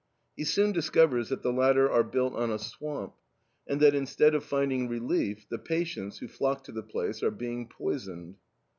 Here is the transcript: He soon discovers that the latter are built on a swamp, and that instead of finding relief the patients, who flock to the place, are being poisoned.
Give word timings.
He 0.35 0.45
soon 0.45 0.71
discovers 0.71 1.29
that 1.29 1.43
the 1.43 1.53
latter 1.53 1.87
are 1.87 2.03
built 2.03 2.33
on 2.33 2.49
a 2.49 2.57
swamp, 2.57 3.13
and 3.67 3.79
that 3.81 3.93
instead 3.93 4.33
of 4.33 4.43
finding 4.43 4.87
relief 4.89 5.45
the 5.47 5.59
patients, 5.59 6.17
who 6.17 6.27
flock 6.27 6.63
to 6.63 6.71
the 6.71 6.81
place, 6.81 7.21
are 7.21 7.29
being 7.29 7.67
poisoned. 7.67 8.37